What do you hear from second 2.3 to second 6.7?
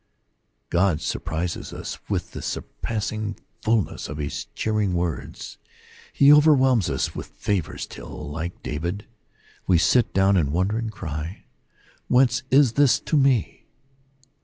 the surpassing fulness of his cheering words: he over